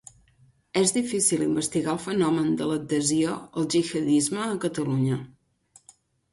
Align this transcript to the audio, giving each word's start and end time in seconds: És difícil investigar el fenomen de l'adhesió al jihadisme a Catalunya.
És 0.79 0.93
difícil 0.95 1.43
investigar 1.47 1.91
el 1.97 2.01
fenomen 2.07 2.49
de 2.63 2.71
l'adhesió 2.71 3.37
al 3.45 3.71
jihadisme 3.77 4.43
a 4.49 4.59
Catalunya. 4.67 5.23